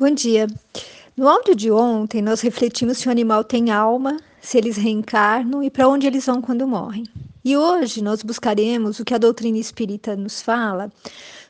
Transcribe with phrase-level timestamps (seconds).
[0.00, 0.46] Bom dia.
[1.16, 5.68] No áudio de ontem, nós refletimos se o animal tem alma, se eles reencarnam e
[5.68, 7.02] para onde eles vão quando morrem.
[7.44, 10.88] E hoje nós buscaremos o que a doutrina espírita nos fala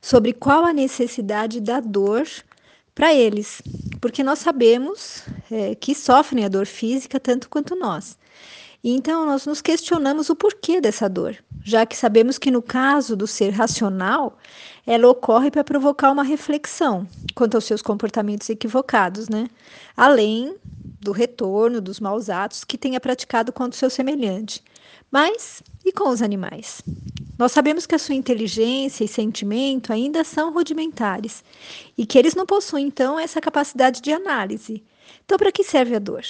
[0.00, 2.26] sobre qual a necessidade da dor
[2.94, 3.60] para eles,
[4.00, 8.16] porque nós sabemos é, que sofrem a dor física tanto quanto nós.
[8.82, 13.16] E então nós nos questionamos o porquê dessa dor, já que sabemos que no caso
[13.16, 14.38] do ser racional,
[14.86, 19.48] ela ocorre para provocar uma reflexão quanto aos seus comportamentos equivocados, né?
[19.96, 20.56] Além
[21.00, 24.62] do retorno dos maus atos que tenha praticado contra o seu semelhante.
[25.10, 26.82] Mas e com os animais?
[27.38, 31.44] Nós sabemos que a sua inteligência e sentimento ainda são rudimentares
[31.96, 34.84] e que eles não possuem, então, essa capacidade de análise.
[35.24, 36.22] Então, para que serve a dor?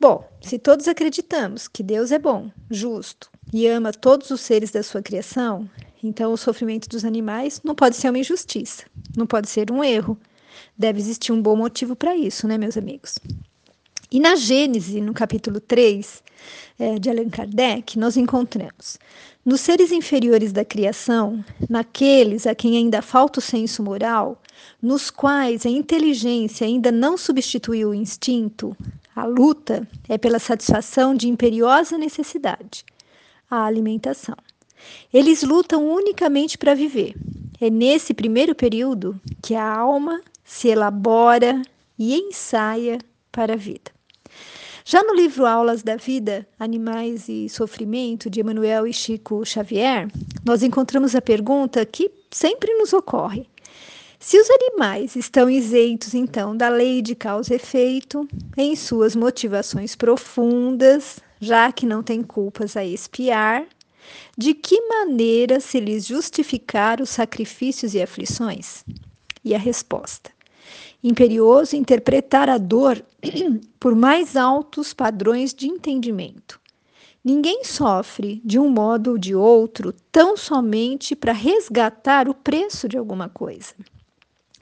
[0.00, 4.80] Bom, se todos acreditamos que Deus é bom, justo e ama todos os seres da
[4.82, 5.68] sua criação,
[6.02, 8.84] então o sofrimento dos animais não pode ser uma injustiça,
[9.16, 10.16] não pode ser um erro.
[10.76, 13.16] Deve existir um bom motivo para isso, né, meus amigos?
[14.10, 16.22] E na Gênese, no capítulo 3
[16.78, 18.98] é, de Allan Kardec, nós encontramos
[19.48, 24.42] nos seres inferiores da criação, naqueles a quem ainda falta o senso moral,
[24.80, 28.76] nos quais a inteligência ainda não substituiu o instinto,
[29.16, 32.84] a luta é pela satisfação de imperiosa necessidade,
[33.50, 34.36] a alimentação.
[35.10, 37.14] Eles lutam unicamente para viver.
[37.58, 41.62] É nesse primeiro período que a alma se elabora
[41.98, 42.98] e ensaia
[43.32, 43.97] para a vida.
[44.90, 50.08] Já no livro Aulas da Vida, Animais e Sofrimento, de Emanuel e Chico Xavier,
[50.42, 53.46] nós encontramos a pergunta que sempre nos ocorre:
[54.18, 59.94] se os animais estão isentos, então, da lei de causa e efeito, em suas motivações
[59.94, 63.66] profundas, já que não têm culpas a expiar,
[64.38, 68.86] de que maneira se lhes justificar os sacrifícios e aflições?
[69.44, 70.30] E a resposta:
[71.02, 73.04] imperioso interpretar a dor
[73.78, 76.60] por mais altos padrões de entendimento.
[77.24, 82.96] Ninguém sofre de um modo ou de outro tão somente para resgatar o preço de
[82.96, 83.74] alguma coisa.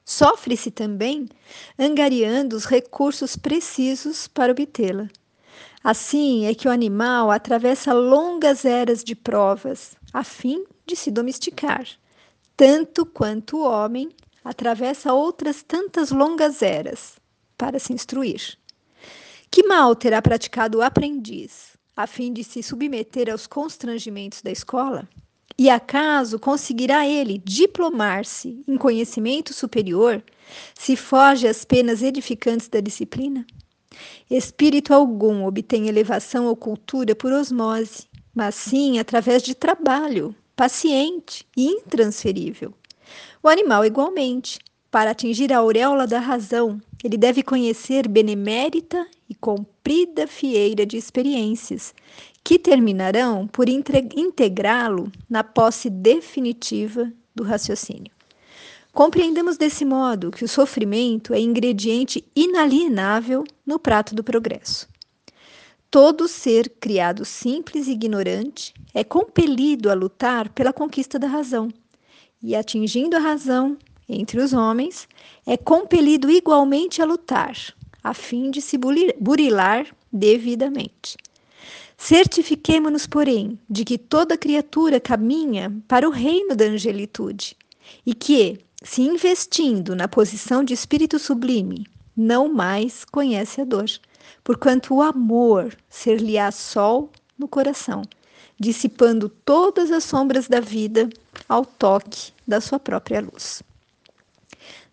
[0.05, 1.29] Sofre-se também
[1.79, 5.09] angariando os recursos precisos para obtê-la.
[5.83, 11.87] Assim é que o animal atravessa longas eras de provas a fim de se domesticar,
[12.57, 14.09] tanto quanto o homem
[14.47, 17.17] atravessa outras tantas longas eras
[17.59, 18.57] para se instruir.
[19.51, 25.09] Que mal terá praticado o aprendiz a fim de se submeter aos constrangimentos da escola?
[25.59, 30.23] E acaso conseguirá ele diplomar-se em conhecimento superior
[30.75, 33.45] se foge às penas edificantes da disciplina?
[34.31, 41.67] Espírito algum obtém elevação ou cultura por osmose, mas sim através de trabalho, paciente e
[41.67, 42.73] intransferível.
[43.43, 44.59] O animal, igualmente,
[44.91, 51.95] para atingir a auréola da razão, ele deve conhecer benemérita e comprida fieira de experiências,
[52.43, 58.13] que terminarão por integrá-lo na posse definitiva do raciocínio.
[58.93, 64.89] Compreendamos desse modo que o sofrimento é ingrediente inalienável no prato do progresso.
[65.91, 71.69] Todo ser criado simples e ignorante é compelido a lutar pela conquista da razão,
[72.43, 73.77] e atingindo a razão
[74.09, 75.09] entre os homens,
[75.47, 77.57] é compelido igualmente a lutar,
[78.03, 81.17] a fim de se burilar devidamente.
[81.99, 87.57] Certifiquemo-nos, porém, de que toda criatura caminha para o reino da angelitude
[88.05, 91.87] e que, se investindo na posição de espírito sublime,
[92.17, 93.87] não mais conhece a dor,
[94.45, 98.03] porquanto o amor ser-lhe-á sol no coração,
[98.59, 101.09] dissipando todas as sombras da vida
[101.49, 103.63] ao toque da sua própria luz.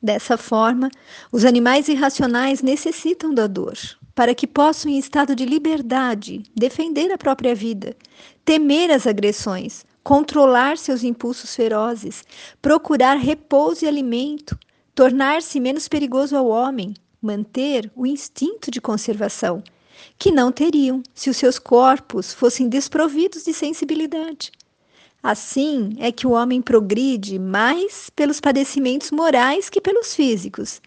[0.02, 0.92] Dessa forma,
[1.31, 3.78] os animais irracionais necessitam da dor,
[4.14, 7.96] para que possam, em estado de liberdade, defender a própria vida,
[8.44, 12.24] temer as agressões, controlar seus impulsos ferozes,
[12.62, 14.59] procurar repouso e alimento,
[14.94, 19.64] tornar-se menos perigoso ao homem, manter o instinto de conservação,
[20.17, 24.51] que não teriam se os seus corpos fossem desprovidos de sensibilidade.
[25.22, 30.81] Assim é que o homem progride mais pelos padecimentos morais que pelos físicos,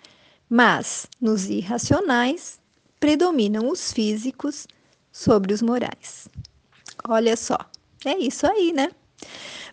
[0.48, 2.58] mas nos irracionais
[3.00, 4.66] predominam os físicos
[5.10, 6.28] sobre os morais.
[7.08, 7.58] Olha só,
[8.04, 8.90] é isso aí, né?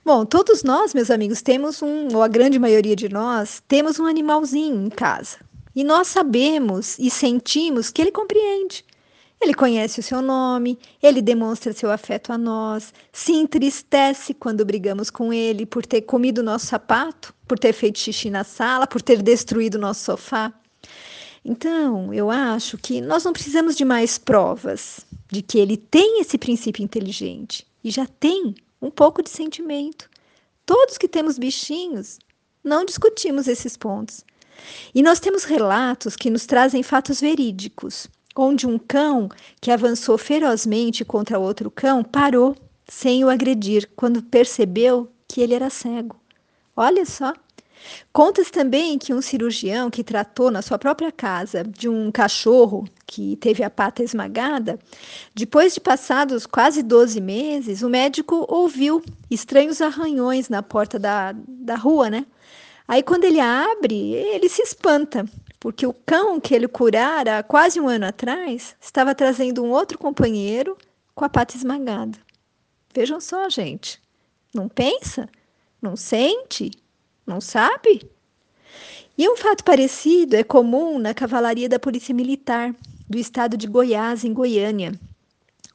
[0.06, 4.06] Bom, todos nós, meus amigos, temos um, ou a grande maioria de nós, temos um
[4.06, 5.38] animalzinho em casa.
[5.76, 8.86] E nós sabemos e sentimos que ele compreende.
[9.44, 15.10] Ele conhece o seu nome, ele demonstra seu afeto a nós, se entristece quando brigamos
[15.10, 19.22] com ele por ter comido nosso sapato, por ter feito xixi na sala, por ter
[19.22, 20.54] destruído nosso sofá.
[21.44, 26.38] Então, eu acho que nós não precisamos de mais provas de que ele tem esse
[26.38, 30.10] princípio inteligente e já tem um pouco de sentimento.
[30.66, 32.18] Todos que temos bichinhos
[32.64, 34.24] não discutimos esses pontos.
[34.96, 39.30] E nós temos relatos que nos trazem fatos verídicos, onde um cão
[39.62, 42.56] que avançou ferozmente contra outro cão parou
[42.88, 46.20] sem o agredir quando percebeu que ele era cego.
[46.76, 47.34] Olha só.
[48.14, 53.36] Conta-se também que um cirurgião que tratou na sua própria casa de um cachorro que
[53.36, 54.80] teve a pata esmagada,
[55.36, 61.76] depois de passados quase 12 meses, o médico ouviu estranhos arranhões na porta da, da
[61.76, 62.26] rua, né?
[62.88, 65.26] Aí, quando ele abre, ele se espanta,
[65.64, 70.78] porque o cão que ele curara quase um ano atrás estava trazendo um outro companheiro
[71.16, 72.20] com a pata esmagada.
[72.94, 74.02] Vejam só, gente.
[74.54, 75.30] Não pensa?
[75.82, 76.70] Não sente?
[77.26, 78.06] Não sabe?
[79.18, 82.76] E um fato parecido é comum na cavalaria da Polícia Militar
[83.10, 84.92] do estado de Goiás, em Goiânia,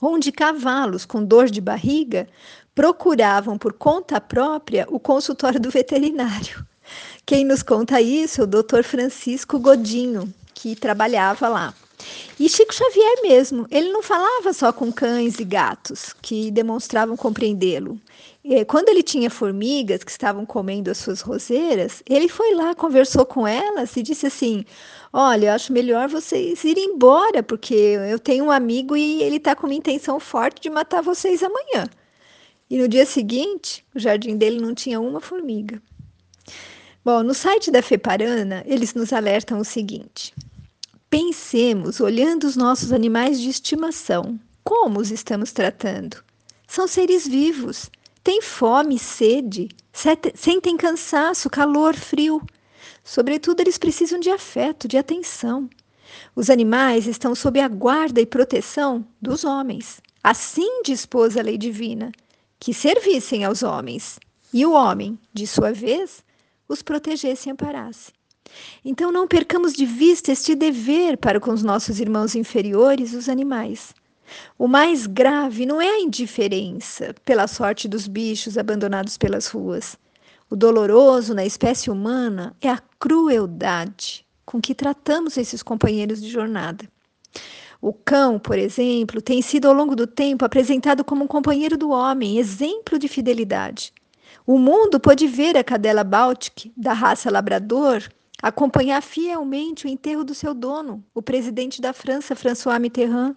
[0.02, 2.28] onde cavalos com dor de barriga
[2.74, 6.62] procuravam por conta própria o consultório do veterinário.
[7.26, 8.82] Quem nos conta isso é o Dr.
[8.82, 11.74] Francisco Godinho, que trabalhava lá.
[12.38, 18.00] E Chico Xavier mesmo, ele não falava só com cães e gatos que demonstravam compreendê-lo.
[18.66, 23.46] Quando ele tinha formigas que estavam comendo as suas roseiras, ele foi lá, conversou com
[23.46, 24.64] elas e disse assim:
[25.12, 29.54] Olha, eu acho melhor vocês irem embora, porque eu tenho um amigo e ele está
[29.54, 31.88] com uma intenção forte de matar vocês amanhã.
[32.70, 35.82] E no dia seguinte, o jardim dele não tinha uma formiga.
[37.10, 40.34] Bom, no site da Feparana, eles nos alertam o seguinte:
[41.08, 46.22] pensemos, olhando os nossos animais de estimação, como os estamos tratando?
[46.66, 47.90] São seres vivos,
[48.22, 49.70] têm fome, sede,
[50.34, 52.42] sentem cansaço, calor, frio.
[53.02, 55.66] Sobretudo, eles precisam de afeto, de atenção.
[56.36, 60.02] Os animais estão sob a guarda e proteção dos homens.
[60.22, 62.12] Assim dispôs a lei divina,
[62.60, 64.18] que servissem aos homens,
[64.52, 66.22] e o homem, de sua vez,
[66.68, 68.12] os protegesse e amparasse.
[68.84, 73.94] Então não percamos de vista este dever para com os nossos irmãos inferiores, os animais.
[74.58, 79.96] O mais grave não é a indiferença pela sorte dos bichos abandonados pelas ruas.
[80.50, 86.88] O doloroso na espécie humana é a crueldade com que tratamos esses companheiros de jornada.
[87.80, 91.90] O cão, por exemplo, tem sido ao longo do tempo apresentado como um companheiro do
[91.90, 93.92] homem, exemplo de fidelidade.
[94.48, 98.02] O mundo pôde ver a cadela Baltic, da raça labrador,
[98.42, 103.34] acompanhar fielmente o enterro do seu dono, o presidente da França, François Mitterrand.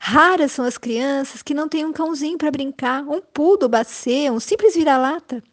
[0.00, 4.40] Raras são as crianças que não têm um cãozinho para brincar, um pudo, bacê, um
[4.40, 5.44] simples vira-lata.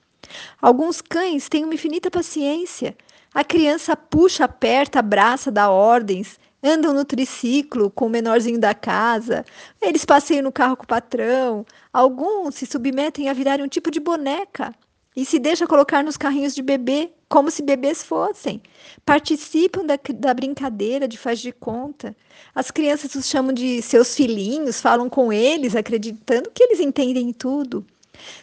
[0.61, 2.95] Alguns cães têm uma infinita paciência.
[3.33, 9.45] A criança puxa, aperta, abraça, dá ordens, andam no triciclo com o menorzinho da casa,
[9.81, 13.99] eles passeiam no carro com o patrão, alguns se submetem a virar um tipo de
[13.99, 14.73] boneca
[15.15, 18.61] e se deixam colocar nos carrinhos de bebê, como se bebês fossem.
[19.05, 22.15] Participam da, da brincadeira de faz de conta.
[22.53, 27.85] As crianças os chamam de seus filhinhos, falam com eles, acreditando que eles entendem tudo.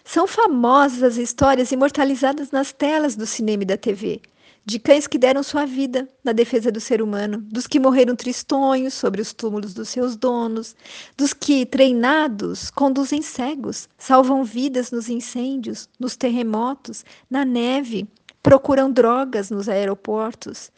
[0.04, 4.20] São famosas as histórias imortalizadas nas telas do cinema e da TV
[4.66, 8.94] de cães que deram sua vida na defesa do ser humano, dos que morreram tristonhos
[8.94, 10.74] sobre os túmulos dos seus donos,
[11.16, 18.08] dos que, treinados, conduzem cegos, salvam vidas nos incêndios, nos terremotos, na neve,
[18.42, 20.72] procuram drogas nos aeroportos.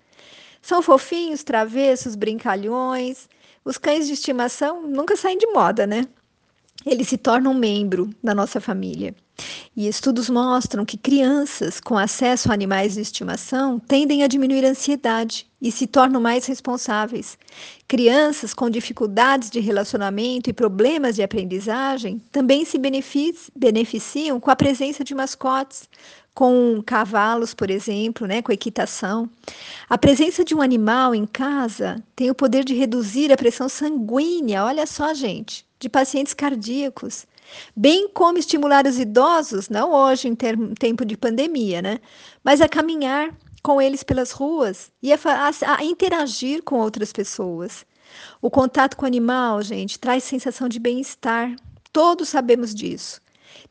[0.61, 3.27] São fofinhos, travessos, brincalhões.
[3.65, 6.07] Os cães de estimação nunca saem de moda, né?
[6.85, 9.15] Eles se tornam membro da nossa família.
[9.81, 14.71] E estudos mostram que crianças com acesso a animais de estimação tendem a diminuir a
[14.71, 17.39] ansiedade e se tornam mais responsáveis.
[17.87, 25.05] Crianças com dificuldades de relacionamento e problemas de aprendizagem também se beneficiam com a presença
[25.05, 25.89] de mascotes,
[26.35, 29.31] com cavalos, por exemplo, né, com equitação.
[29.89, 34.65] A presença de um animal em casa tem o poder de reduzir a pressão sanguínea,
[34.65, 37.29] olha só, gente, de pacientes cardíacos
[37.77, 41.99] bem como estimular os idosos, não hoje em tempo de pandemia, né?
[42.43, 47.85] Mas a caminhar com eles pelas ruas e a, a, a interagir com outras pessoas.
[48.41, 51.55] O contato com o animal, gente, traz sensação de bem-estar.
[51.93, 53.21] Todos sabemos disso.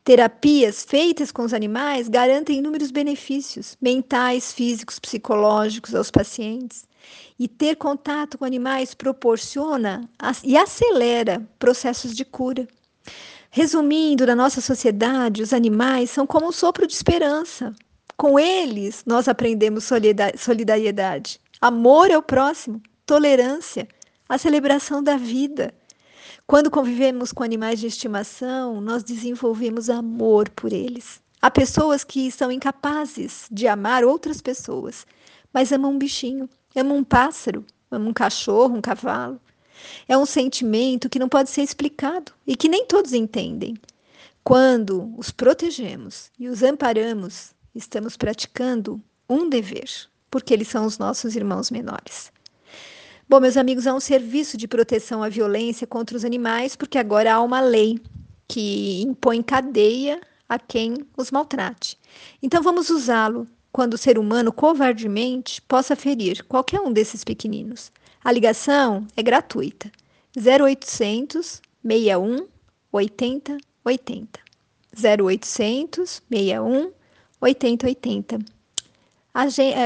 [0.04, 6.86] Terapias feitas com os animais garantem inúmeros benefícios mentais, físicos, psicológicos aos pacientes.
[7.38, 10.08] E ter contato com animais proporciona
[10.44, 12.66] e acelera processos de cura.
[13.50, 17.74] Resumindo, na nossa sociedade, os animais são como um sopro de esperança.
[18.16, 19.88] Com eles, nós aprendemos
[20.36, 23.88] solidariedade, amor ao próximo, tolerância,
[24.28, 25.72] a celebração da vida.
[26.46, 31.20] Quando convivemos com animais de estimação, nós desenvolvemos amor por eles.
[31.40, 35.06] Há pessoas que são incapazes de amar outras pessoas,
[35.52, 39.40] mas amam um bichinho, amam um pássaro, amam um cachorro, um cavalo.
[40.08, 43.76] É um sentimento que não pode ser explicado e que nem todos entendem.
[44.42, 49.88] Quando os protegemos e os amparamos, estamos praticando um dever,
[50.30, 52.32] porque eles são os nossos irmãos menores.
[53.28, 57.34] Bom, meus amigos, há um serviço de proteção à violência contra os animais, porque agora
[57.34, 58.00] há uma lei
[58.48, 60.18] que impõe cadeia
[60.48, 61.98] a quem os maltrate.
[62.42, 67.92] Então vamos usá-lo quando o ser humano covardemente possa ferir qualquer um desses pequeninos.
[68.24, 69.90] A ligação é gratuita.
[70.36, 72.46] 0800 61
[72.92, 74.40] 80 80.
[74.92, 76.92] 0800 61
[77.40, 78.38] 80 80.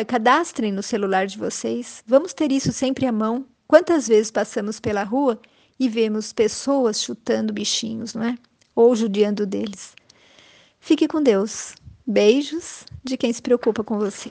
[0.06, 2.02] Cadastrem no celular de vocês.
[2.06, 3.44] Vamos ter isso sempre à mão.
[3.68, 5.40] Quantas vezes passamos pela rua
[5.78, 8.38] e vemos pessoas chutando bichinhos, não é?
[8.74, 9.94] Ou judiando deles.
[10.80, 11.74] Fique com Deus.
[12.06, 14.30] Beijos de quem se preocupa com você.